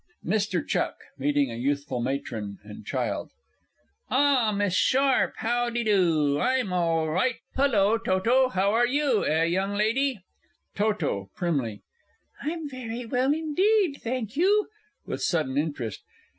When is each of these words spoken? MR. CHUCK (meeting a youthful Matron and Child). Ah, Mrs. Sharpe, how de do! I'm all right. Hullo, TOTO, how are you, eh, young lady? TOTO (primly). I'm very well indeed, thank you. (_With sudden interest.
MR. 0.25 0.67
CHUCK 0.67 0.95
(meeting 1.19 1.51
a 1.51 1.55
youthful 1.55 2.01
Matron 2.01 2.57
and 2.63 2.83
Child). 2.83 3.29
Ah, 4.09 4.51
Mrs. 4.51 4.73
Sharpe, 4.77 5.35
how 5.37 5.69
de 5.69 5.83
do! 5.83 6.39
I'm 6.39 6.73
all 6.73 7.07
right. 7.07 7.35
Hullo, 7.55 7.99
TOTO, 7.99 8.49
how 8.49 8.71
are 8.71 8.87
you, 8.87 9.23
eh, 9.23 9.43
young 9.43 9.75
lady? 9.75 10.17
TOTO 10.73 11.29
(primly). 11.35 11.83
I'm 12.41 12.67
very 12.67 13.05
well 13.05 13.31
indeed, 13.31 13.99
thank 14.01 14.35
you. 14.35 14.69
(_With 15.07 15.19
sudden 15.19 15.55
interest. 15.55 16.01